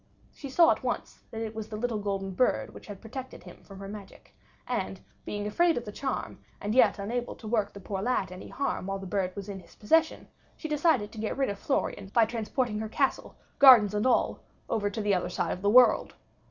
She 0.33 0.49
saw 0.49 0.71
at 0.71 0.81
once 0.81 1.19
that 1.29 1.41
it 1.43 1.53
was 1.53 1.69
the 1.69 1.75
little 1.75 1.99
golden 1.99 2.31
bird 2.31 2.73
which 2.73 2.87
had 2.87 3.01
protected 3.01 3.43
him 3.43 3.61
from 3.61 3.77
her 3.77 3.87
magic; 3.87 4.35
and 4.67 4.99
being 5.25 5.45
afraid 5.45 5.77
of 5.77 5.85
the 5.85 5.91
charm 5.91 6.39
and 6.59 6.73
yet 6.73 6.97
unable 6.97 7.35
to 7.35 7.47
work 7.47 7.71
the 7.71 7.79
poor 7.79 8.01
lad 8.01 8.31
any 8.31 8.47
harm 8.47 8.87
while 8.87 8.97
the 8.97 9.05
bird 9.05 9.31
was 9.35 9.47
in 9.47 9.59
his 9.59 9.75
possession, 9.75 10.27
she 10.57 10.67
decided 10.67 11.11
to 11.11 11.19
rid 11.19 11.49
herself 11.49 11.59
of 11.59 11.59
Florian 11.67 12.07
by 12.07 12.25
transporting 12.25 12.79
her 12.79 12.89
castle, 12.89 13.35
gardens 13.59 13.93
and 13.93 14.07
all, 14.07 14.39
over 14.71 14.89
to 14.89 15.01
the 15.01 15.13
other 15.13 15.29
side 15.29 15.51
of 15.51 15.61
the 15.61 15.69
world. 15.69 16.15